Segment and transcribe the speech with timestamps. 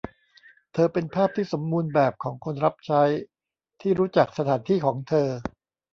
[0.73, 3.03] เธอเป็นภาพที่สมบูรณ์แบบของคนรับใช้
[3.81, 5.27] ที่รู้จักสถานที่ของเธอ